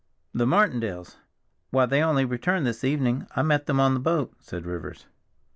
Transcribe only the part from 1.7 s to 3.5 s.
they only returned this evening—I